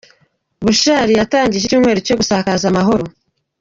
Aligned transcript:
Bushali 0.63 1.13
yatangije 1.19 1.63
icyumweru 1.65 1.99
cyo 2.07 2.15
gusakaza 2.19 2.65
amahoro 2.71 3.03